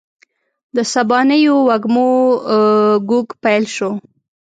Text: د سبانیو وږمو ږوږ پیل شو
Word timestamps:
د 0.75 0.77
سبانیو 0.93 1.55
وږمو 1.67 2.09
ږوږ 3.07 3.27
پیل 3.43 3.63
شو 3.75 3.91